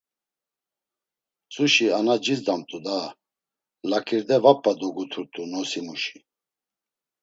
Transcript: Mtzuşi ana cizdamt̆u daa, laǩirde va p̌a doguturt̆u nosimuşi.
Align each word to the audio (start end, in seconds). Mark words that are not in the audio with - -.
Mtzuşi 1.45 1.87
ana 1.97 2.15
cizdamt̆u 2.23 2.77
daa, 2.85 3.07
laǩirde 3.89 4.37
va 4.43 4.53
p̌a 4.61 4.71
doguturt̆u 4.79 5.43
nosimuşi. 5.51 6.17